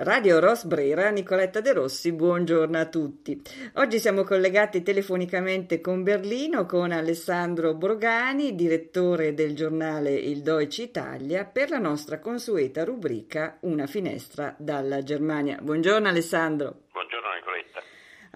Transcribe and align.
Radio 0.00 0.38
Rosbrera, 0.38 1.10
Nicoletta 1.10 1.60
De 1.60 1.72
Rossi, 1.72 2.12
buongiorno 2.12 2.78
a 2.78 2.86
tutti. 2.86 3.42
Oggi 3.74 3.98
siamo 3.98 4.22
collegati 4.22 4.84
telefonicamente 4.84 5.80
con 5.80 6.04
Berlino 6.04 6.66
con 6.66 6.92
Alessandro 6.92 7.74
Brogani, 7.74 8.54
direttore 8.54 9.34
del 9.34 9.56
giornale 9.56 10.12
Il 10.12 10.42
Deutsche 10.42 10.82
Italia, 10.82 11.44
per 11.46 11.70
la 11.70 11.78
nostra 11.78 12.20
consueta 12.20 12.84
rubrica 12.84 13.58
Una 13.62 13.88
finestra 13.88 14.54
dalla 14.56 15.02
Germania. 15.02 15.58
Buongiorno 15.60 16.06
Alessandro. 16.06 16.82
Buongiorno 16.92 17.34
Nicoletta. 17.34 17.82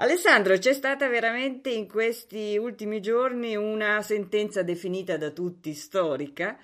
Alessandro, 0.03 0.59
c'è 0.59 0.73
stata 0.73 1.07
veramente 1.07 1.71
in 1.71 1.87
questi 1.87 2.57
ultimi 2.57 3.01
giorni 3.01 3.55
una 3.55 4.03
sentenza 4.03 4.65
definita 4.65 5.17
da 5.17 5.31
tutti 5.31 5.75
storica 5.75 6.59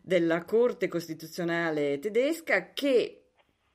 della 0.00 0.44
Corte 0.44 0.86
Costituzionale 0.86 1.98
tedesca 1.98 2.72
che 2.72 3.23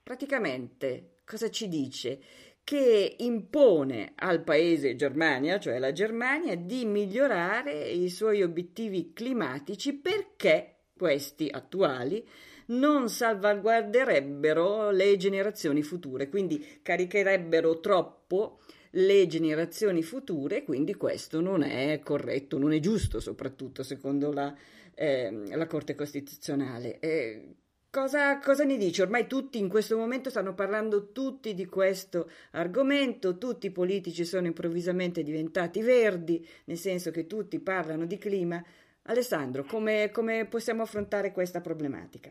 praticamente 0.10 1.18
cosa 1.24 1.52
ci 1.52 1.68
dice? 1.68 2.20
Che 2.64 3.16
impone 3.20 4.14
al 4.16 4.42
paese 4.44 4.96
Germania, 4.96 5.60
cioè 5.60 5.78
la 5.78 5.92
Germania, 5.92 6.56
di 6.56 6.84
migliorare 6.86 7.90
i 7.90 8.10
suoi 8.10 8.42
obiettivi 8.42 9.14
climatici 9.14 9.94
perché 9.94 10.78
questi 10.98 11.48
attuali 11.48 12.28
non 12.68 13.08
salvaguarderebbero 13.08 14.90
le 14.90 15.16
generazioni 15.16 15.84
future, 15.84 16.28
quindi 16.28 16.80
caricherebbero 16.82 17.80
troppo 17.80 18.62
le 18.94 19.28
generazioni 19.28 20.02
future, 20.02 20.64
quindi 20.64 20.96
questo 20.96 21.40
non 21.40 21.62
è 21.62 22.00
corretto, 22.04 22.58
non 22.58 22.74
è 22.74 22.80
giusto, 22.80 23.20
soprattutto 23.20 23.84
secondo 23.84 24.32
la, 24.32 24.56
eh, 24.96 25.56
la 25.56 25.68
Corte 25.68 25.94
Costituzionale. 25.94 26.98
Eh, 26.98 27.58
Cosa, 27.92 28.38
cosa, 28.38 28.66
ne 28.66 28.78
dici? 28.78 29.02
Ormai 29.02 29.26
tutti 29.26 29.58
in 29.58 29.68
questo 29.68 29.98
momento 29.98 30.30
stanno 30.30 30.54
parlando 30.54 31.12
tutti 31.12 31.56
di 31.56 31.66
questo 31.66 32.30
argomento, 32.52 33.40
tutti 33.40 33.66
i 33.66 33.72
politici 33.72 34.26
sono 34.26 34.46
improvvisamente 34.46 35.24
diventati 35.24 35.82
verdi, 35.82 36.48
nel 36.66 36.78
senso 36.78 37.10
che 37.10 37.26
tutti 37.26 37.60
parlano 37.60 38.06
di 38.06 38.20
clima. 38.20 38.64
Alessandro, 39.08 39.64
come, 39.64 40.12
come 40.12 40.46
possiamo 40.46 40.84
affrontare 40.84 41.32
questa 41.32 41.62
problematica? 41.62 42.30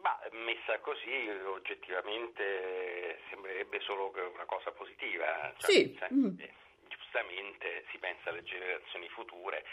Ma 0.00 0.16
messa 0.30 0.78
così, 0.78 1.28
oggettivamente 1.44 3.18
sembrerebbe 3.30 3.80
solo 3.80 4.12
una 4.32 4.44
cosa 4.46 4.70
positiva. 4.70 5.52
Cioè, 5.56 5.72
sì. 5.72 5.98
Mm. 6.12 6.38
Giustamente 6.86 7.82
si 7.90 7.98
pensa 7.98 8.30
alle 8.30 8.44
generazioni 8.44 9.08
future 9.08 9.64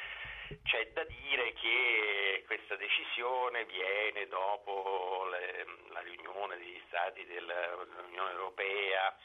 c'è 0.63 0.91
da 0.93 1.03
dire 1.03 1.53
che 1.53 2.43
questa 2.45 2.75
decisione 2.75 3.65
viene 3.65 4.27
dopo 4.27 5.27
le, 5.29 5.65
la 5.91 6.01
riunione 6.01 6.57
degli 6.57 6.81
Stati 6.87 7.25
dell'Unione 7.25 8.31
Europea 8.31 9.15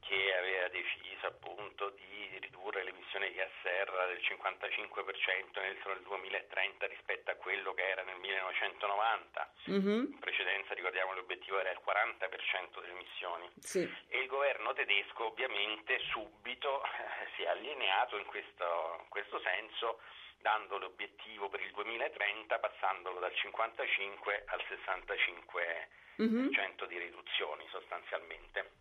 che 0.00 0.34
aveva 0.36 0.68
deciso 0.68 1.26
appunto 1.26 1.90
di 1.90 2.38
ridurre 2.40 2.82
l'emissione 2.82 3.28
di 3.28 3.34
gas 3.34 3.50
serra 3.62 4.06
del 4.06 4.18
55% 4.18 5.62
entro 5.62 5.92
il 5.92 6.02
2030 6.02 6.86
rispetto 6.86 7.30
a 7.30 7.34
quello 7.36 7.72
che 7.72 7.88
era 7.88 8.02
nel 8.02 8.18
1990. 8.18 9.52
Mm-hmm. 9.70 10.18
In 11.52 11.58
precedenza 11.58 11.60
ricordiamo 11.60 11.60
l'obiettivo 11.60 11.60
era 11.60 11.70
il 11.70 11.80
40% 11.84 12.80
delle 12.80 12.92
emissioni. 12.92 13.50
Sì. 13.60 13.94
E 14.08 14.18
il 14.20 14.26
governo 14.26 14.72
tedesco 14.72 15.26
ovviamente 15.26 15.98
subito 16.10 16.82
eh, 16.82 16.88
si 17.36 17.42
è 17.42 17.48
allineato 17.48 18.16
in 18.16 18.24
questo, 18.24 18.98
in 19.02 19.08
questo 19.08 19.38
senso 19.40 20.00
dando 20.38 20.78
l'obiettivo 20.78 21.48
per 21.48 21.60
il 21.60 21.70
2030 21.72 22.58
passandolo 22.58 23.20
dal 23.20 23.34
55 23.34 24.44
al 24.46 24.60
65% 24.68 26.22
mm-hmm. 26.22 26.88
di 26.88 26.98
riduzioni 26.98 27.66
sostanzialmente. 27.70 28.80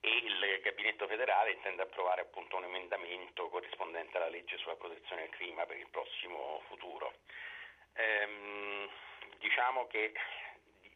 E 0.00 0.08
il 0.08 0.60
Gabinetto 0.62 1.08
federale 1.08 1.52
intende 1.52 1.82
approvare 1.82 2.20
appunto 2.20 2.56
un 2.56 2.64
emendamento 2.64 3.48
corrispondente 3.48 4.16
alla 4.18 4.28
legge 4.28 4.56
sulla 4.58 4.76
protezione 4.76 5.22
del 5.22 5.30
clima 5.30 5.66
per 5.66 5.78
il 5.78 5.88
prossimo 5.90 6.62
futuro. 6.68 7.14
Ehm, 7.94 8.88
diciamo 9.38 9.86
che 9.88 10.12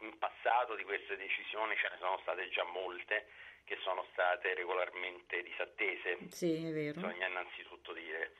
in 0.00 0.18
passato 0.18 0.74
di 0.74 0.84
queste 0.84 1.16
decisioni 1.16 1.76
ce 1.76 1.88
ne 1.90 1.96
sono 1.98 2.18
state 2.22 2.48
già 2.50 2.64
molte 2.64 3.26
che 3.64 3.76
sono 3.82 4.06
state 4.12 4.54
regolarmente 4.54 5.42
disattese. 5.42 6.18
Sì, 6.30 6.66
è 6.66 6.72
vero. 6.72 7.00
Bisogna 7.00 7.26
innanzitutto 7.28 7.92
dire 7.92 8.32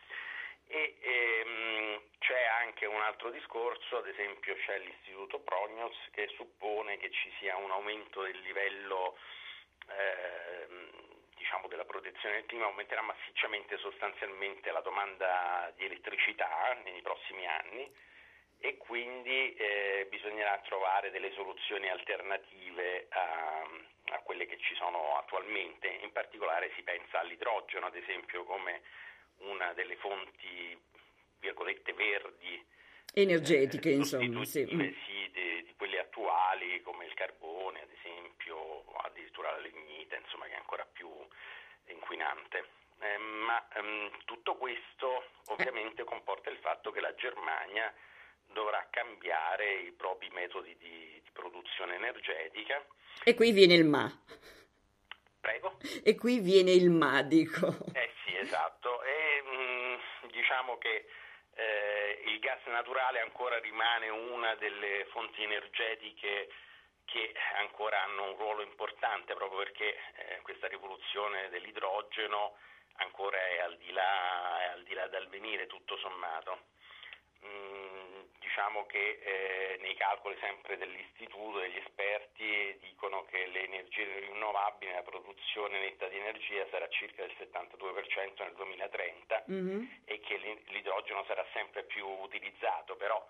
e 0.70 0.97
ehm, 1.00 2.00
c'è 2.20 2.44
anche 2.62 2.87
un 2.87 3.00
altro 3.00 3.31
discorso, 3.31 3.97
ad 3.99 4.06
esempio 4.06 4.54
c'è 4.54 4.78
l'istituto 4.78 5.41
Prognos 5.41 5.97
che 6.12 6.28
suppone 6.37 6.97
che 6.99 7.10
ci 7.10 7.28
sia 7.41 7.56
un 7.56 7.72
aumento 7.72 8.22
del 8.22 8.38
livello 8.38 9.19
ehm, 9.88 10.91
diciamo 11.34 11.66
della 11.66 11.84
protezione 11.84 12.37
del 12.37 12.47
clima, 12.47 12.66
aumenterà 12.66 13.03
massicciamente 13.03 13.78
sostanzialmente 13.78 14.70
la 14.70 14.81
domanda 14.81 15.72
di 15.75 15.87
elettricità 15.87 16.78
nei 16.84 17.03
prossimi 17.03 17.44
anni 17.47 17.93
e 18.60 18.76
quindi 18.76 19.54
eh, 19.54 20.06
bisognerà 20.10 20.60
trovare 20.65 21.10
delle 21.10 21.32
soluzioni 21.32 21.88
alternative 21.88 23.06
a, 23.09 23.62
a 24.15 24.19
quelle 24.21 24.47
che 24.47 24.59
ci 24.59 24.75
sono 24.75 25.16
attualmente, 25.16 25.88
in 25.88 26.12
particolare 26.12 26.70
si 26.76 26.82
pensa 26.82 27.20
all'idrogeno 27.20 27.87
ad 27.87 27.97
esempio 27.97 28.44
come 28.44 28.82
una 29.38 29.72
delle 29.72 29.97
fonti, 29.97 30.78
virgolette, 31.41 31.94
verdi 31.94 32.62
energetiche, 33.15 33.91
eh, 33.91 33.94
insomma, 33.94 34.44
sì. 34.44 34.69
Mm. 34.72 34.93
sì 35.04 35.31
di, 35.32 35.65
di, 35.65 35.75
quelle 35.76 35.99
attuali 35.99 36.81
come 36.82 37.06
il 37.06 37.15
carbone, 37.15 37.81
ad 37.81 37.91
esempio, 37.91 38.56
o 38.56 38.97
addirittura 38.99 39.50
la 39.53 39.59
lignite, 39.59 40.16
insomma, 40.16 40.47
che 40.47 40.53
è 40.53 40.56
ancora 40.56 40.87
più 40.93 41.09
inquinante. 41.87 42.69
Eh, 43.00 43.16
ma 43.16 43.66
ehm, 43.75 44.10
tutto 44.26 44.56
questo 44.56 45.25
ovviamente 45.47 46.04
comporta 46.04 46.50
il 46.50 46.59
fatto 46.59 46.93
che 46.93 47.00
la 47.00 47.15
Germania 47.15 47.93
dovrà 48.53 48.87
cambiare 48.91 49.72
i 49.81 49.93
propri 49.93 50.28
metodi 50.31 50.77
di, 50.78 51.21
di 51.22 51.31
produzione 51.33 51.94
energetica. 51.97 52.84
E 53.25 53.34
qui 53.34 53.53
viene 53.53 53.75
il 53.75 53.84
ma. 53.84 54.11
Prego? 55.41 55.78
E 56.05 56.15
qui 56.16 56.41
viene 56.41 56.72
il 56.72 56.91
ma, 56.91 57.22
dico. 57.22 57.66
Eh 57.93 58.11
sì, 58.25 58.37
esatto. 58.37 59.03
E, 59.03 59.43
mh, 59.43 60.27
mm, 60.27 60.31
diciamo 60.31 60.78
che 60.78 61.06
eh, 61.55 62.22
il 62.27 62.38
gas 62.38 62.65
naturale 62.66 63.21
ancora 63.21 63.59
rimane 63.59 64.09
una 64.09 64.55
delle 64.56 65.06
fonti 65.11 65.43
energetiche 65.43 66.49
che 67.05 67.34
ancora 67.59 68.03
hanno 68.05 68.31
un 68.31 68.37
ruolo 68.37 68.62
importante 68.62 69.34
proprio 69.34 69.59
perché 69.59 69.97
eh, 70.15 70.41
questa 70.43 70.69
rivoluzione 70.69 71.49
dell'idrogeno 71.50 72.56
ancora 72.97 73.38
è 73.38 73.61
al 73.61 73.77
di 73.78 73.91
là, 73.93 74.61
è 74.62 74.67
al 74.67 74.82
di 74.84 74.94
là 74.94 75.09
dal 75.09 75.28
venire 75.28 75.67
tutto 75.67 75.97
sommato. 75.99 76.69
Mm, 77.44 78.19
diciamo 78.50 78.84
che 78.87 79.21
eh, 79.22 79.78
nei 79.81 79.94
calcoli 79.94 80.37
sempre 80.41 80.77
dell'istituto, 80.77 81.61
degli 81.61 81.77
esperti 81.77 82.77
dicono 82.81 83.25
che 83.27 83.47
le 83.47 83.62
energie 83.62 84.05
rinnovabili, 84.27 84.91
la 84.91 85.03
produzione 85.03 85.78
netta 85.78 86.09
di 86.09 86.19
energia 86.19 86.66
sarà 86.69 86.88
circa 86.88 87.22
del 87.22 87.34
72% 87.38 88.43
nel 88.43 88.55
2030 88.56 89.44
mm-hmm. 89.49 89.84
e 90.05 90.19
che 90.19 90.37
l'idrogeno 90.66 91.25
sarà 91.27 91.47
sempre 91.53 91.84
più 91.84 92.05
utilizzato, 92.05 92.97
però 92.97 93.25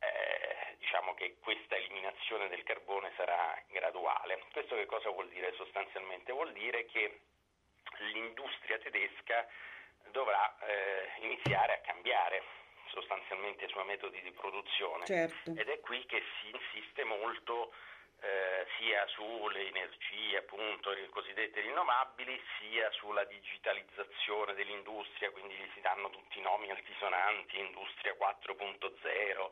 eh, 0.00 0.74
diciamo 0.78 1.14
che 1.14 1.36
questa 1.38 1.76
eliminazione 1.76 2.48
del 2.48 2.64
carbone 2.64 3.12
sarà 3.14 3.56
graduale. 3.68 4.42
Questo 4.50 4.74
che 4.74 4.86
cosa 4.86 5.10
vuol 5.10 5.28
dire 5.28 5.54
sostanzialmente? 5.54 6.32
Vuol 6.32 6.52
dire 6.52 6.86
che 6.86 7.20
l'industria 7.98 8.78
tedesca 8.78 9.46
dovrà 10.10 10.56
eh, 10.58 11.22
iniziare 11.22 11.74
a 11.74 11.78
cambiare 11.86 12.64
sostanzialmente 12.96 13.66
i 13.66 13.68
suoi 13.68 13.84
metodi 13.84 14.20
di 14.22 14.30
produzione 14.32 15.04
certo. 15.04 15.52
ed 15.54 15.68
è 15.68 15.80
qui 15.80 16.04
che 16.06 16.22
si 16.40 16.48
insiste 16.50 17.04
molto 17.04 17.72
eh, 18.20 18.66
sia 18.78 19.06
sulle 19.08 19.68
energie 19.68 20.38
appunto 20.38 20.90
le 20.90 21.08
cosiddette 21.10 21.60
rinnovabili 21.60 22.40
sia 22.58 22.90
sulla 22.92 23.24
digitalizzazione 23.24 24.54
dell'industria 24.54 25.30
quindi 25.30 25.54
si 25.74 25.80
danno 25.82 26.08
tutti 26.08 26.38
i 26.38 26.42
nomi 26.42 26.70
altisonanti 26.70 27.58
industria 27.58 28.16
4.0 28.18 29.50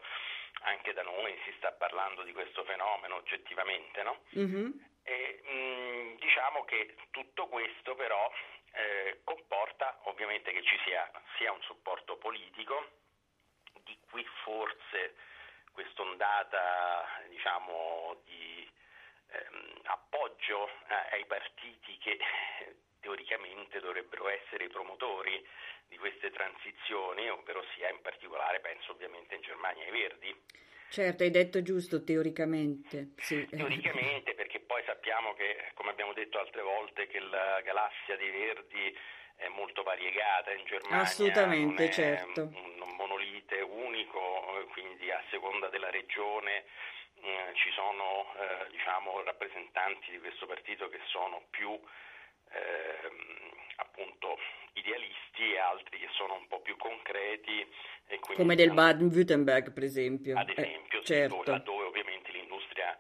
anche 0.62 0.92
da 0.94 1.02
noi 1.02 1.38
si 1.44 1.52
sta 1.58 1.72
parlando 1.72 2.22
di 2.22 2.32
questo 2.32 2.64
fenomeno 2.64 3.16
oggettivamente 3.16 4.02
no? 4.02 4.22
Mm-hmm. 4.38 4.70
E, 5.02 5.40
mh, 5.44 5.52
mm, 5.52 6.16
diciamo 6.16 6.64
che 6.64 6.96
tutto 7.10 7.46
questo 7.48 7.94
però 7.94 8.32
eh, 8.72 9.20
comporta 9.24 10.00
ovviamente 10.04 10.50
che 10.52 10.62
ci 10.62 10.78
sia 10.84 11.08
sia 11.36 11.52
un 11.52 11.60
supporto 11.62 12.16
politico 12.16 13.02
di 13.84 13.96
qui 14.10 14.24
forse 14.42 15.14
quest'ondata 15.72 17.04
diciamo, 17.28 18.20
di 18.24 18.68
ehm, 19.28 19.80
appoggio 19.84 20.68
eh, 20.68 21.16
ai 21.16 21.26
partiti 21.26 21.98
che 21.98 22.18
teoricamente 23.00 23.80
dovrebbero 23.80 24.28
essere 24.28 24.64
i 24.64 24.68
promotori 24.68 25.44
di 25.88 25.98
queste 25.98 26.30
transizioni, 26.30 27.28
ovvero 27.28 27.62
sia 27.74 27.90
in 27.90 28.00
particolare 28.00 28.60
penso 28.60 28.92
ovviamente 28.92 29.34
in 29.34 29.42
Germania 29.42 29.84
ai 29.84 29.90
Verdi. 29.90 30.42
Certo, 30.88 31.24
hai 31.24 31.30
detto 31.30 31.60
giusto 31.60 32.04
teoricamente. 32.04 33.14
Sì. 33.16 33.44
Teoricamente 33.46 34.34
sappiamo 35.04 35.34
che, 35.34 35.72
come 35.74 35.90
abbiamo 35.90 36.14
detto 36.14 36.38
altre 36.38 36.62
volte, 36.62 37.06
che 37.06 37.20
la 37.20 37.60
galassia 37.62 38.16
dei 38.16 38.30
Verdi 38.30 38.96
è 39.36 39.48
molto 39.48 39.82
variegata 39.82 40.50
in 40.52 40.64
Germania. 40.64 41.02
Assolutamente, 41.02 41.90
certo. 41.90 42.40
Un, 42.40 42.72
monolite 42.96 43.60
unico, 43.60 44.66
quindi 44.72 45.10
a 45.10 45.20
seconda 45.28 45.68
della 45.68 45.90
regione 45.90 46.64
eh, 47.20 47.52
ci 47.54 47.70
sono 47.72 48.32
eh, 48.38 48.70
diciamo, 48.70 49.22
rappresentanti 49.24 50.12
di 50.12 50.18
questo 50.20 50.46
partito 50.46 50.88
che 50.88 51.00
sono 51.08 51.42
più 51.50 51.68
eh, 51.68 53.10
appunto 53.76 54.38
idealisti 54.74 55.52
e 55.52 55.58
altri 55.58 55.98
che 55.98 56.08
sono 56.12 56.34
un 56.34 56.46
po' 56.46 56.60
più 56.60 56.76
concreti. 56.78 57.66
Come 58.36 58.54
del 58.54 58.72
Baden-Württemberg, 58.72 59.72
per 59.72 59.82
esempio. 59.82 60.38
Ad 60.38 60.48
esempio, 60.48 61.00
eh, 61.00 61.04
certo. 61.04 61.34
dove, 61.36 61.50
laddove 61.50 61.84
ovviamente 61.84 62.30
l'industria 62.32 62.96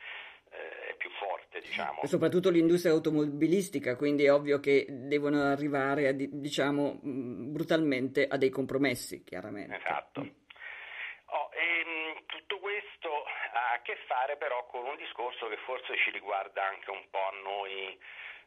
eh, 0.50 0.90
è 0.90 0.94
più 0.94 1.10
forte, 1.10 1.62
diciamo. 1.74 2.06
Soprattutto 2.06 2.50
l'industria 2.50 2.92
automobilistica, 2.92 3.96
quindi 3.96 4.24
è 4.24 4.32
ovvio 4.32 4.60
che 4.60 4.86
devono 4.88 5.42
arrivare, 5.42 6.08
a, 6.08 6.12
diciamo, 6.12 7.00
brutalmente 7.02 8.26
a 8.28 8.36
dei 8.36 8.50
compromessi, 8.50 9.24
chiaramente. 9.24 9.76
Esatto. 9.76 10.20
Oh, 10.20 11.50
ehm, 11.52 12.24
tutto 12.26 12.58
questo 12.58 13.08
ha 13.52 13.72
a 13.74 13.82
che 13.82 13.96
fare 14.06 14.36
però 14.36 14.66
con 14.66 14.84
un 14.84 14.96
discorso 14.96 15.48
che 15.48 15.56
forse 15.64 15.96
ci 15.96 16.10
riguarda 16.10 16.64
anche 16.64 16.90
un 16.90 17.02
po' 17.10 17.26
a 17.26 17.42
noi 17.42 17.98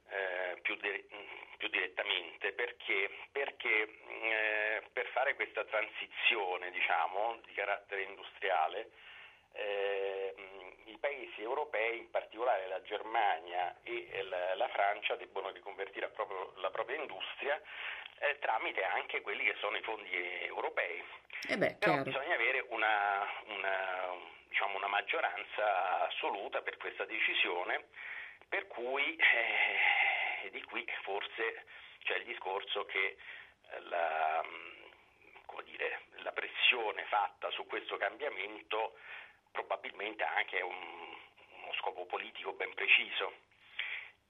eh, 0.09 0.61
più, 0.61 0.75
di, 0.77 1.03
più, 1.57 1.67
direttamente 1.67 2.53
perché, 2.53 3.09
perché 3.31 3.99
eh, 4.23 4.83
per 4.93 5.05
fare 5.07 5.35
questa 5.35 5.65
transizione 5.65 6.71
diciamo, 6.71 7.39
di 7.45 7.51
carattere 7.53 8.03
industriale 8.03 8.89
eh, 9.51 10.33
i 10.87 10.97
paesi 10.99 11.41
europei, 11.41 11.99
in 11.99 12.09
particolare 12.09 12.67
la 12.67 12.81
Germania 12.81 13.75
e 13.83 14.23
la, 14.23 14.55
la 14.55 14.67
Francia, 14.69 15.15
debbono 15.15 15.49
riconvertire 15.51 16.09
proprio 16.09 16.53
la 16.57 16.69
propria 16.69 16.97
industria 16.97 17.61
eh, 18.19 18.37
tramite 18.39 18.83
anche 18.83 19.21
quelli 19.21 19.43
che 19.43 19.55
sono 19.59 19.77
i 19.77 19.81
fondi 19.81 20.09
europei. 20.45 21.03
Eh 21.49 21.57
beh, 21.57 21.75
Però 21.79 22.01
bisogna 22.01 22.33
avere 22.33 22.65
una, 22.69 23.25
una, 23.45 24.15
diciamo, 24.47 24.77
una 24.77 24.87
maggioranza 24.87 26.07
assoluta 26.07 26.61
per 26.61 26.77
questa 26.77 27.05
decisione 27.05 27.85
per 28.49 28.67
cui 28.67 29.15
eh, 29.15 30.49
di 30.51 30.63
qui 30.63 30.85
forse 31.03 31.65
c'è 32.03 32.15
il 32.15 32.23
discorso 32.23 32.85
che 32.85 33.17
eh, 33.71 33.79
la, 33.81 34.43
dire, 35.65 36.01
la, 36.23 36.31
pressione 36.31 37.03
fatta 37.09 37.49
su 37.51 37.65
questo 37.65 37.97
cambiamento 37.97 38.97
probabilmente 39.57 40.23
ha 40.23 40.35
anche 40.35 40.61
un, 40.61 40.75
uno 41.63 41.73
scopo 41.79 42.05
politico 42.05 42.53
ben 42.53 42.73
preciso. 42.75 43.33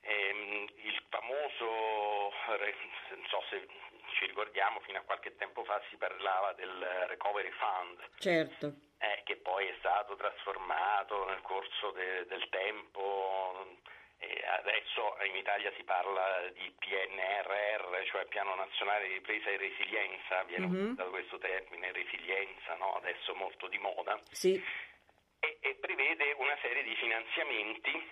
Ehm, 0.01 0.68
il 0.83 1.03
famoso, 1.09 2.31
non 2.47 3.27
so 3.27 3.44
se 3.50 3.68
ci 4.15 4.25
ricordiamo, 4.25 4.79
fino 4.81 5.00
a 5.00 5.01
qualche 5.01 5.35
tempo 5.35 5.65
fa 5.65 5.81
si 5.89 5.97
parlava 5.97 6.53
del 6.53 6.79
Recovery 7.07 7.51
Fund. 7.51 8.00
Certo. 8.19 8.74
Eh, 9.00 9.21
che 9.25 9.35
poi 9.35 9.68
è 9.68 9.75
stato 9.79 10.15
trasformato 10.15 11.25
nel 11.25 11.41
corso 11.41 11.91
de, 11.91 12.25
del 12.25 12.47
tempo 12.50 13.77
e 14.19 14.44
adesso 14.47 15.15
in 15.29 15.35
Italia 15.35 15.71
si 15.75 15.83
parla 15.83 16.50
di 16.53 16.74
PNRR, 16.79 18.03
cioè 18.06 18.25
Piano 18.25 18.56
Nazionale 18.56 19.07
di 19.07 19.13
Ripresa 19.13 19.50
e 19.50 19.57
Resilienza, 19.57 20.44
viene 20.44 20.65
mm-hmm. 20.65 20.79
utilizzato 20.81 21.09
questo 21.09 21.38
termine, 21.38 21.91
resilienza, 21.91 22.75
no? 22.75 22.95
adesso 22.95 23.35
molto 23.35 23.68
di 23.68 23.77
moda, 23.77 24.19
sì. 24.31 24.62
E, 25.39 25.57
e 25.62 25.75
prevede 25.75 26.34
una 26.38 26.57
serie 26.62 26.84
di 26.84 26.95
finanziamenti 26.95 28.10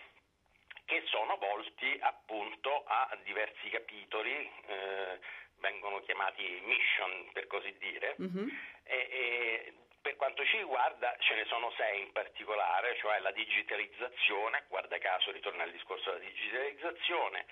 che 0.86 1.01
sono 1.06 1.38
volti 1.38 1.98
appunto 2.01 2.83
a 2.86 3.18
diversi 3.24 3.69
capitoli, 3.69 4.51
eh, 4.68 5.19
vengono 5.60 6.00
chiamati 6.01 6.62
mission 6.63 7.30
per 7.33 7.48
così 7.48 7.75
dire, 7.80 8.16
mm-hmm. 8.22 8.48
e, 8.83 9.07
e 9.10 9.74
per 10.06 10.16
quanto 10.18 10.45
ci 10.45 10.57
riguarda 10.57 11.16
ce 11.18 11.33
ne 11.33 11.45
sono 11.45 11.72
sei 11.75 12.01
in 12.01 12.12
particolare, 12.12 12.95
cioè 12.98 13.18
la 13.19 13.31
digitalizzazione, 13.31 14.66
guarda 14.68 15.00
caso 15.00 15.31
ritorna 15.31 15.63
al 15.63 15.72
discorso 15.72 16.12
della 16.12 16.24
digitalizzazione, 16.24 17.45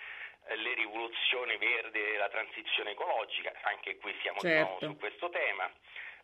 eh, 0.50 0.56
le 0.58 0.75
rivoluzioni 0.75 1.58
verdi 1.58 2.00
e 2.00 2.18
la 2.18 2.30
transizione 2.30 2.92
ecologica, 2.92 3.52
anche 3.64 3.98
qui 3.98 4.16
siamo 4.22 4.38
certo. 4.40 4.56
di 4.56 4.62
nuovo 4.62 4.86
su 4.86 4.98
questo 5.00 5.30
tema, 5.30 5.72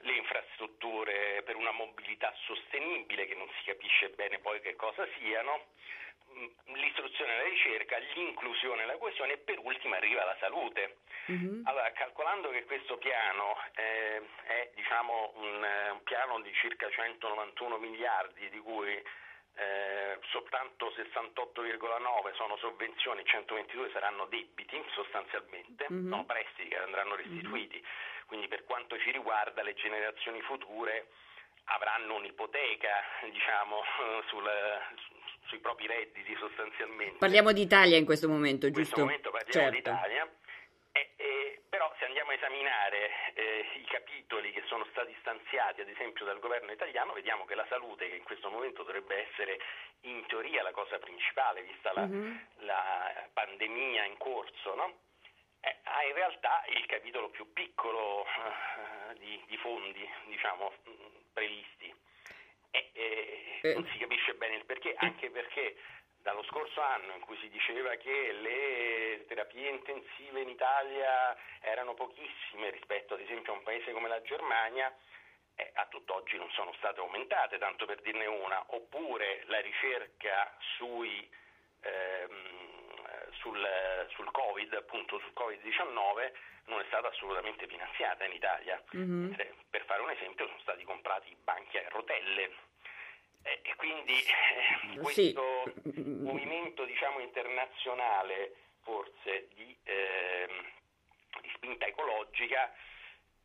le 0.01 0.13
infrastrutture 0.13 1.41
per 1.43 1.55
una 1.55 1.71
mobilità 1.71 2.33
sostenibile 2.45 3.27
che 3.27 3.35
non 3.35 3.47
si 3.57 3.63
capisce 3.65 4.09
bene 4.09 4.39
poi 4.39 4.61
che 4.61 4.75
cosa 4.75 5.07
siano, 5.17 5.67
mm, 6.33 6.73
l'istruzione 6.75 7.33
e 7.33 7.37
la 7.37 7.49
ricerca, 7.49 7.97
l'inclusione 7.97 8.83
e 8.83 8.85
la 8.85 8.97
coesione 8.97 9.33
e 9.33 9.37
per 9.37 9.59
ultimo 9.59 9.95
arriva 9.95 10.23
la 10.23 10.37
salute. 10.39 10.97
Mm-hmm. 11.31 11.61
Allora, 11.65 11.91
calcolando 11.91 12.49
che 12.49 12.65
questo 12.65 12.97
piano 12.97 13.55
eh, 13.75 14.21
è 14.45 14.71
diciamo, 14.73 15.33
un, 15.35 15.63
eh, 15.63 15.89
un, 15.91 16.03
piano 16.03 16.39
di 16.41 16.51
circa 16.53 16.89
191 16.89 17.77
miliardi, 17.77 18.49
di 18.49 18.59
cui 18.59 18.91
eh, 19.59 20.17
soltanto 20.29 20.93
68,9 20.95 22.33
sono 22.35 22.55
sovvenzioni, 22.57 23.23
122 23.25 23.89
saranno 23.91 24.25
debiti 24.25 24.81
sostanzialmente, 24.93 25.85
mm-hmm. 25.91 26.07
no, 26.07 26.25
prestiti 26.25 26.69
che 26.69 26.77
andranno 26.77 27.15
restituiti. 27.15 27.75
Mm-hmm. 27.75 28.17
Quindi 28.29 28.47
per 28.47 28.63
quanto 28.63 28.97
ci 28.99 29.11
riguarda 29.11 29.63
le 29.63 29.73
generazioni 29.73 30.39
future 30.41 31.07
avranno 31.65 32.15
un'ipoteca 32.15 32.93
diciamo, 33.29 33.81
sul, 34.29 34.47
sui 35.47 35.59
propri 35.59 35.87
redditi 35.87 36.35
sostanzialmente. 36.39 37.17
Parliamo 37.17 37.51
d'Italia 37.51 37.97
in 37.97 38.05
questo 38.05 38.29
momento, 38.29 38.69
giusto? 38.69 38.79
In 38.79 38.85
questo 38.85 39.01
momento 39.01 39.31
parliamo 39.31 39.71
certo. 39.71 39.75
d'Italia 39.75 40.29
però 41.79 41.93
se 41.97 42.05
andiamo 42.05 42.31
a 42.31 42.33
esaminare 42.33 43.09
eh, 43.35 43.65
i 43.75 43.85
capitoli 43.85 44.51
che 44.51 44.63
sono 44.65 44.85
stati 44.91 45.15
stanziati 45.21 45.81
ad 45.81 45.87
esempio 45.87 46.25
dal 46.25 46.39
governo 46.39 46.71
italiano 46.71 47.13
vediamo 47.13 47.45
che 47.45 47.55
la 47.55 47.65
salute 47.69 48.09
che 48.09 48.15
in 48.15 48.23
questo 48.23 48.49
momento 48.49 48.83
dovrebbe 48.83 49.29
essere 49.29 49.59
in 50.01 50.25
teoria 50.25 50.63
la 50.63 50.71
cosa 50.71 50.97
principale 50.97 51.61
vista 51.61 51.93
la, 51.93 52.05
mm-hmm. 52.05 52.35
la 52.65 53.29
pandemia 53.31 54.03
in 54.05 54.17
corso 54.17 54.75
no? 54.75 54.93
Eh, 55.61 55.77
ha 55.83 56.03
in 56.03 56.13
realtà 56.13 56.63
il 56.69 56.85
capitolo 56.85 57.29
più 57.29 57.51
piccolo 57.53 58.25
eh, 58.25 59.17
di, 59.19 59.43
di, 59.47 59.57
fondi 59.57 60.07
diciamo, 60.25 60.71
previsti. 61.33 61.93
E 62.71 62.91
eh. 62.93 63.73
non 63.73 63.87
si 63.91 63.97
capisce 63.97 64.35
bene 64.35 64.55
il 64.55 64.65
perché 64.65 64.93
anche 64.97 65.29
perché 65.31 65.75
dallo 66.21 66.43
scorso 66.43 66.81
anno 66.81 67.13
in 67.13 67.21
cui 67.21 67.37
si 67.37 67.49
diceva 67.49 67.95
che 67.95 68.31
le 68.33 69.25
terapie 69.27 69.69
intensive 69.69 70.41
in 70.41 70.49
Italia 70.49 71.35
erano 71.61 71.93
pochissime 71.93 72.69
rispetto 72.69 73.13
ad 73.13 73.21
esempio 73.21 73.53
a 73.53 73.57
un 73.57 73.63
paese 73.63 73.91
come 73.91 74.09
la 74.09 74.21
Germania, 74.21 74.93
eh, 75.55 75.71
a 75.73 75.85
tutt'oggi 75.87 76.37
non 76.37 76.49
sono 76.51 76.73
state 76.73 76.99
aumentate, 76.99 77.57
tanto 77.57 77.85
per 77.85 78.01
dirne 78.01 78.25
una, 78.25 78.63
oppure 78.67 79.43
la 79.47 79.59
ricerca 79.59 80.55
sui, 80.77 81.29
ehm, 81.81 82.78
sul, 83.33 83.65
sul, 84.13 84.31
Covid, 84.31 84.73
appunto 84.73 85.19
sul 85.19 85.33
Covid-19, 85.35 86.31
non 86.65 86.79
è 86.79 86.83
stata 86.87 87.07
assolutamente 87.07 87.67
finanziata 87.67 88.25
in 88.25 88.33
Italia. 88.33 88.81
Mm-hmm. 88.95 89.33
Per 89.69 89.85
fare 89.85 90.01
un 90.01 90.11
esempio 90.11 90.47
sono 90.47 90.59
stati 90.59 90.83
comprati 90.83 91.35
banchi 91.43 91.77
a 91.77 91.87
rotelle 91.89 92.67
e 93.41 93.73
quindi 93.77 94.13
eh, 94.13 94.99
questo 94.99 95.63
sì. 95.83 96.03
movimento 96.21 96.83
diciamo, 96.85 97.19
internazionale 97.19 98.53
forse 98.83 99.47
di, 99.53 99.75
eh, 99.83 100.47
di 101.41 101.51
spinta 101.55 101.85
ecologica 101.85 102.73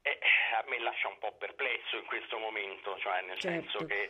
eh, 0.02 0.18
a 0.58 0.64
me 0.68 0.78
lascia 0.80 1.08
un 1.08 1.18
po' 1.18 1.32
perplesso 1.32 1.96
in 1.96 2.04
questo 2.04 2.38
momento, 2.38 2.98
cioè 2.98 3.22
nel 3.22 3.38
certo. 3.38 3.70
senso 3.70 3.86
che 3.86 4.08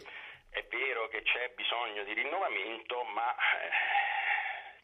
è 0.50 0.64
vero 0.68 1.08
che 1.08 1.22
c'è 1.22 1.52
bisogno 1.54 2.02
di 2.04 2.12
rinnovamento, 2.12 3.02
ma... 3.04 3.34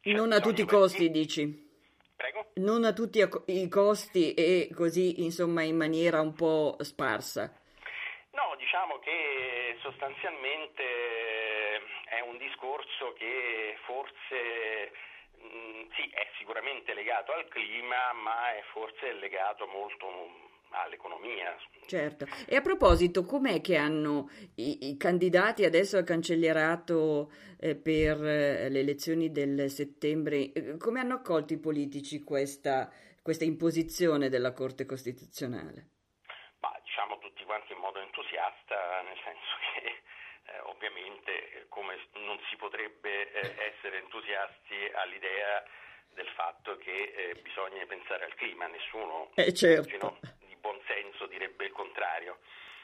Eh, 0.02 0.12
non 0.14 0.32
a 0.32 0.40
tutti 0.40 0.62
i 0.62 0.66
costi, 0.66 1.10
dici? 1.10 1.68
Prego? 2.16 2.52
Non 2.54 2.84
a 2.84 2.92
tutti 2.92 3.20
i 3.46 3.68
costi 3.68 4.32
e 4.32 4.70
così, 4.74 5.22
insomma, 5.22 5.62
in 5.62 5.76
maniera 5.76 6.20
un 6.20 6.32
po' 6.32 6.76
sparsa. 6.80 7.52
No, 8.32 8.54
diciamo 8.56 8.98
che 9.00 9.76
sostanzialmente 9.82 10.82
eh, 10.82 11.80
è 12.16 12.20
un 12.20 12.38
discorso 12.38 13.12
che 13.12 13.76
forse 13.84 14.92
mh, 15.36 15.44
mm, 15.44 15.90
sì, 15.96 16.08
è 16.14 16.30
sicuramente 16.38 16.94
legato 16.94 17.32
al 17.32 17.46
clima, 17.48 18.12
ma 18.14 18.54
è 18.54 18.62
forse 18.72 19.12
legato 19.12 19.66
molto 19.66 20.06
all'economia. 20.70 21.56
Certo. 21.86 22.26
E 22.46 22.56
a 22.56 22.60
proposito, 22.60 23.24
com'è 23.24 23.60
che 23.60 23.76
hanno 23.76 24.30
i, 24.56 24.90
i 24.90 24.96
candidati 24.96 25.64
adesso 25.64 25.96
al 25.96 26.04
cancellierato 26.04 27.32
eh, 27.58 27.74
per 27.74 28.24
eh, 28.24 28.68
le 28.68 28.78
elezioni 28.78 29.32
del 29.32 29.68
settembre, 29.70 30.52
eh, 30.52 30.76
come 30.76 31.00
hanno 31.00 31.14
accolto 31.14 31.52
i 31.52 31.58
politici 31.58 32.22
questa, 32.22 32.90
questa 33.22 33.44
imposizione 33.44 34.28
della 34.28 34.52
Corte 34.52 34.86
Costituzionale? 34.86 35.90
quanti 37.50 37.72
in 37.72 37.80
modo 37.80 37.98
entusiasta, 37.98 39.02
nel 39.02 39.18
senso 39.24 39.58
che 39.74 40.52
eh, 40.52 40.58
ovviamente 40.70 41.66
come 41.68 41.98
non 42.12 42.38
si 42.48 42.54
potrebbe 42.54 43.32
eh, 43.32 43.74
essere 43.74 43.98
entusiasti 43.98 44.88
all'idea 44.94 45.64
del 46.14 46.28
fatto 46.28 46.76
che 46.76 47.12
eh, 47.12 47.34
bisogna 47.42 47.84
pensare 47.86 48.24
al 48.24 48.34
clima, 48.34 48.68
nessuno 48.68 49.30
eh, 49.34 49.52
certo. 49.52 50.16
di 50.30 50.39
buon 50.60 50.78
senso 50.86 51.26
direbbe 51.26 51.64
il 51.64 51.72
contrario. 51.72 52.38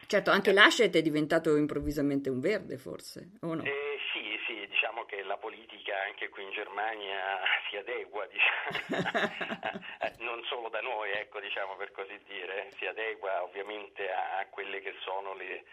Certo, 0.06 0.30
anche 0.30 0.52
l'Ascet 0.52 0.94
è 0.94 1.02
diventato 1.02 1.56
improvvisamente 1.56 2.30
un 2.30 2.38
verde, 2.38 2.78
forse, 2.78 3.38
o 3.40 3.54
no? 3.54 3.64
Eh, 3.64 3.98
sì, 4.12 4.38
sì, 4.46 4.66
diciamo 4.68 5.04
che 5.04 5.22
la 5.24 5.36
politica 5.36 6.00
anche 6.06 6.28
qui 6.28 6.44
in 6.44 6.50
Germania 6.52 7.40
si 7.68 7.76
adegua, 7.76 8.26
diciamo, 8.26 9.24
non 10.20 10.44
solo 10.44 10.68
da 10.68 10.80
noi, 10.80 11.10
ecco, 11.10 11.40
diciamo 11.40 11.74
per 11.74 11.90
così 11.90 12.18
dire, 12.28 12.68
si 12.76 12.86
adegua 12.86 13.42
ovviamente 13.42 14.08
a, 14.08 14.38
a 14.38 14.46
quelle 14.46 14.80
che 14.80 14.94
sono 15.00 15.34
le, 15.34 15.64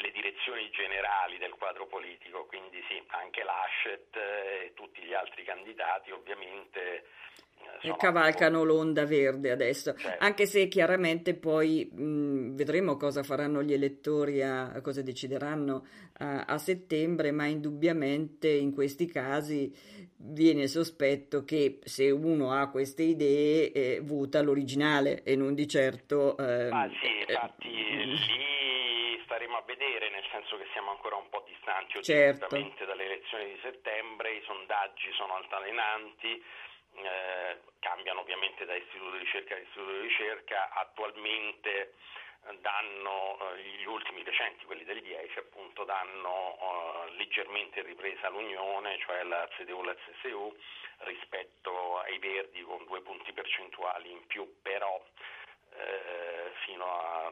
le 0.00 0.10
direzioni 0.12 0.70
generali 0.70 1.38
del 1.38 1.52
quadro 1.52 1.86
politico, 1.86 2.46
quindi 2.46 2.82
sì, 2.88 3.02
anche 3.08 3.42
l'Ascet 3.42 4.16
e 4.16 4.72
tutti 4.74 5.02
gli 5.02 5.12
altri 5.12 5.44
candidati 5.44 6.10
ovviamente 6.10 7.04
e 7.80 7.94
cavalcano 7.96 8.64
l'onda 8.64 9.06
verde 9.06 9.52
adesso, 9.52 9.94
certo. 9.94 10.24
anche 10.24 10.46
se 10.46 10.66
chiaramente 10.66 11.34
poi 11.34 11.88
mh, 11.92 12.56
vedremo 12.56 12.96
cosa 12.96 13.22
faranno 13.22 13.62
gli 13.62 13.72
elettori, 13.72 14.42
a, 14.42 14.80
cosa 14.82 15.00
decideranno 15.02 15.86
a, 16.18 16.44
a, 16.44 16.58
settembre, 16.58 17.30
ma 17.30 17.46
indubbiamente 17.46 18.48
in 18.48 18.72
questi 18.72 19.06
casi 19.06 19.72
viene 20.16 20.66
sospetto 20.66 21.44
che 21.44 21.78
se 21.84 22.10
uno 22.10 22.52
ha 22.52 22.68
queste 22.68 23.04
idee 23.04 23.70
eh, 23.70 24.00
vota 24.02 24.42
l'originale 24.42 25.22
e 25.22 25.36
non 25.36 25.54
di 25.54 25.68
certo... 25.68 26.36
Eh, 26.36 26.68
ah 26.70 26.88
sì, 27.00 27.30
infatti 27.30 27.68
eh, 27.68 28.04
lì 28.04 28.67
staremo 29.38 29.56
a 29.56 29.62
vedere, 29.62 30.10
nel 30.10 30.26
senso 30.32 30.56
che 30.56 30.66
siamo 30.72 30.90
ancora 30.90 31.14
un 31.14 31.28
po' 31.28 31.44
distanti 31.46 32.02
certo. 32.02 32.48
dalle 32.50 33.04
elezioni 33.04 33.54
di 33.54 33.58
settembre, 33.62 34.34
i 34.34 34.42
sondaggi 34.42 35.12
sono 35.12 35.36
altalenanti 35.36 36.42
eh, 36.94 37.60
cambiano 37.78 38.20
ovviamente 38.20 38.64
da 38.64 38.74
istituto 38.74 39.12
di 39.12 39.18
ricerca 39.18 39.54
a 39.54 39.58
istituto 39.58 39.92
di 39.92 40.00
ricerca, 40.00 40.70
attualmente 40.74 41.94
eh, 42.50 42.58
danno 42.58 43.38
eh, 43.54 43.62
gli 43.62 43.84
ultimi 43.84 44.24
recenti, 44.24 44.64
quelli 44.64 44.82
del 44.82 45.02
10 45.02 45.38
appunto, 45.38 45.84
danno 45.84 46.58
uh, 46.58 47.14
leggermente 47.14 47.82
ripresa 47.82 48.30
l'Unione, 48.30 48.98
cioè 49.06 49.22
la 49.22 49.48
CDU 49.54 49.82
e 49.82 49.84
la 49.84 49.94
CSU 49.94 50.56
rispetto 51.06 52.00
ai 52.00 52.18
Verdi 52.18 52.62
con 52.62 52.84
due 52.86 53.02
punti 53.02 53.32
percentuali 53.32 54.10
in 54.10 54.26
più, 54.26 54.60
però 54.62 55.00
eh, 55.78 56.50
fino 56.66 56.84
a, 56.84 57.26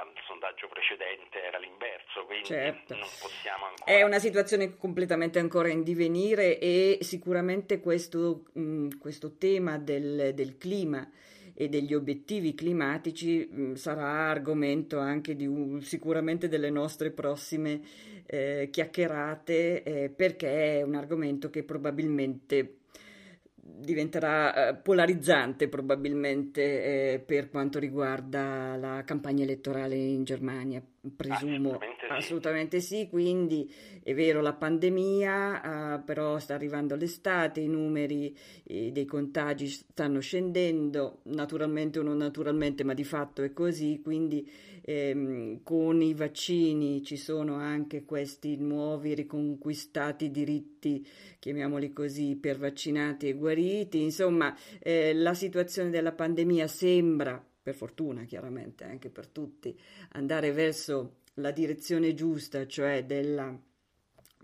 al 0.00 0.12
sondaggio 0.26 0.68
precedente 0.68 1.42
era 1.42 1.58
l'inverso, 1.58 2.24
quindi 2.26 2.46
certo. 2.46 2.94
non 2.94 3.08
possiamo 3.20 3.66
ancora... 3.66 3.90
È 3.90 4.02
una 4.02 4.18
situazione 4.18 4.76
completamente 4.76 5.38
ancora 5.38 5.68
in 5.68 5.82
divenire 5.82 6.58
e 6.58 6.98
sicuramente 7.00 7.80
questo, 7.80 8.44
mh, 8.52 8.98
questo 8.98 9.36
tema 9.36 9.78
del, 9.78 10.32
del, 10.34 10.58
clima 10.58 11.08
e 11.54 11.68
degli 11.68 11.94
obiettivi 11.94 12.54
climatici 12.54 13.48
mh, 13.50 13.74
sarà 13.74 14.28
argomento 14.28 14.98
anche 14.98 15.34
di 15.34 15.46
un, 15.46 15.80
sicuramente 15.80 16.48
delle 16.48 16.70
nostre 16.70 17.10
prossime 17.10 17.80
eh, 18.26 18.68
chiacchierate 18.70 19.82
eh, 19.82 20.10
perché 20.10 20.78
è 20.78 20.82
un 20.82 20.94
argomento 20.96 21.48
che 21.48 21.62
probabilmente 21.62 22.75
diventerà 23.78 24.68
eh, 24.68 24.74
polarizzante 24.74 25.68
probabilmente 25.68 27.14
eh, 27.14 27.18
per 27.18 27.50
quanto 27.50 27.78
riguarda 27.78 28.76
la 28.76 29.02
campagna 29.04 29.44
elettorale 29.44 29.94
in 29.94 30.24
Germania, 30.24 30.82
presumo 31.14 31.78
assolutamente 31.78 32.06
sì, 32.06 32.12
assolutamente 32.12 32.80
sì 32.80 33.08
quindi 33.08 33.72
è 34.06 34.14
vero 34.14 34.40
la 34.40 34.52
pandemia, 34.52 35.96
uh, 35.96 36.04
però 36.04 36.38
sta 36.38 36.54
arrivando 36.54 36.94
l'estate, 36.94 37.58
i 37.58 37.66
numeri 37.66 38.36
eh, 38.62 38.92
dei 38.92 39.04
contagi 39.04 39.66
stanno 39.66 40.20
scendendo, 40.20 41.22
naturalmente 41.24 41.98
o 41.98 42.02
non 42.02 42.18
naturalmente, 42.18 42.84
ma 42.84 42.94
di 42.94 43.02
fatto 43.02 43.42
è 43.42 43.52
così, 43.52 44.00
quindi 44.00 44.48
ehm, 44.82 45.64
con 45.64 46.00
i 46.02 46.14
vaccini 46.14 47.02
ci 47.02 47.16
sono 47.16 47.56
anche 47.56 48.04
questi 48.04 48.56
nuovi 48.56 49.12
riconquistati 49.14 50.30
diritti, 50.30 51.04
chiamiamoli 51.40 51.92
così, 51.92 52.36
per 52.36 52.58
vaccinati 52.58 53.28
e 53.28 53.32
guariti, 53.32 54.02
insomma 54.02 54.56
eh, 54.78 55.14
la 55.14 55.34
situazione 55.34 55.90
della 55.90 56.12
pandemia 56.12 56.68
sembra 56.68 57.44
per 57.66 57.74
fortuna 57.74 58.22
chiaramente 58.22 58.84
anche 58.84 59.10
per 59.10 59.26
tutti, 59.26 59.76
andare 60.10 60.52
verso 60.52 61.22
la 61.34 61.50
direzione 61.50 62.14
giusta, 62.14 62.64
cioè 62.64 63.04
della, 63.04 63.60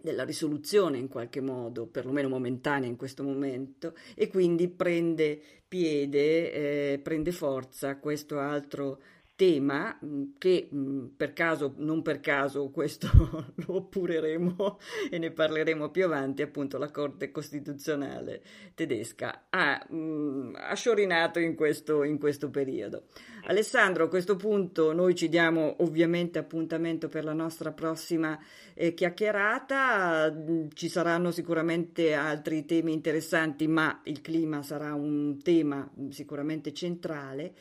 della 0.01 0.25
risoluzione 0.25 0.99
in 0.99 1.07
qualche 1.07 1.41
modo, 1.41 1.87
perlomeno 1.87 2.29
momentanea 2.29 2.89
in 2.89 2.97
questo 2.97 3.23
momento, 3.23 3.95
e 4.17 4.27
quindi 4.27 4.67
prende 4.67 5.41
piede, 5.69 6.95
eh, 6.95 6.99
prende 6.99 7.31
forza 7.31 7.97
questo 7.99 8.41
altro 8.41 9.01
tema 9.43 9.99
mm, 10.05 10.25
che 10.39 10.69
mm, 10.73 11.07
per 11.17 11.33
caso, 11.33 11.75
non 11.79 12.01
per 12.01 12.21
caso, 12.21 12.71
questo 12.71 13.09
lo 13.57 13.75
oppureremo 13.75 14.79
e 15.11 15.19
ne 15.19 15.33
parleremo 15.33 15.91
più 15.91 16.05
avanti, 16.05 16.43
appunto 16.43 16.79
la 16.79 16.93
Corte 16.93 17.33
Costituzionale 17.33 18.41
tedesca 18.77 19.47
ha, 19.51 19.85
mm, 19.93 20.55
ha 20.57 20.75
sciorinato 20.75 21.41
in 21.41 21.57
questo, 21.57 22.05
in 22.05 22.21
questo 22.21 22.51
periodo. 22.51 23.07
Alessandro, 23.47 24.05
a 24.05 24.09
questo 24.09 24.37
punto 24.37 24.93
noi 24.93 25.17
ci 25.17 25.29
diamo 25.29 25.75
ovviamente 25.81 26.39
appuntamento 26.39 27.09
per 27.09 27.25
la 27.25 27.33
nostra 27.33 27.73
prossima 27.73 28.39
eh, 28.75 28.95
chiacchierata, 28.95 30.33
ci 30.73 30.89
saranno 30.89 31.33
sicuramente 31.33 32.15
altri 32.15 32.65
temi 32.65 32.93
interessanti, 32.93 33.67
ma 33.67 34.03
il 34.05 34.21
clima 34.21 34.63
sarà 34.63 34.95
un 34.95 35.43
tema 35.43 35.91
sicuramente 36.11 36.73
centrale 36.73 37.55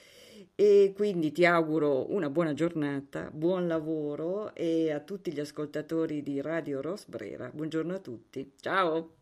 e 0.62 0.94
quindi 0.96 1.32
ti 1.32 1.44
auguro 1.44 2.14
una 2.14 2.30
buona 2.30 2.54
giornata, 2.54 3.32
buon 3.32 3.68
lavoro 3.68 4.54
e 4.54 4.92
a 4.92 5.00
tutti 5.00 5.34
gli 5.34 5.40
ascoltatori 5.40 6.22
di 6.22 6.40
Radio 6.40 6.82
Rosbrera. 6.82 7.50
Buongiorno 7.52 7.96
a 7.96 8.00
tutti. 8.00 8.54
Ciao! 8.60 9.16